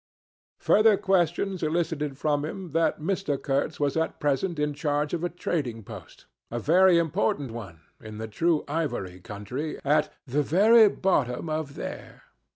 [0.61, 3.39] Further questions elicited from him that Mr.
[3.39, 8.17] Kurtz was at present in charge of a trading post, a very important one, in
[8.17, 12.23] the true ivory country, at 'the very bottom of there.